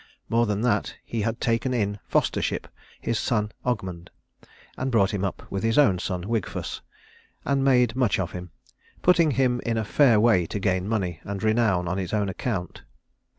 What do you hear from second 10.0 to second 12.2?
way to gain money and renown on his